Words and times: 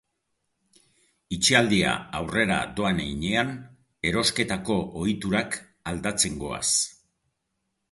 Itxialdia 1.35 1.91
aurrera 2.19 2.57
doan 2.79 3.03
heinean 3.05 3.53
erosketako 4.13 4.81
ohiturak 5.03 5.61
aldatzen 5.93 6.43
goaz. 6.47 6.67